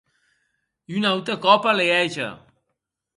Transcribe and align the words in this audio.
Un 0.95 1.03
aute 1.11 1.35
còp 1.43 1.61
a 1.73 1.73
liéger! 1.81 2.31